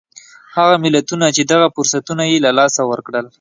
[0.55, 3.25] هغه ملتونه دي چې دغه فرصتونه یې له لاسه ورکړل.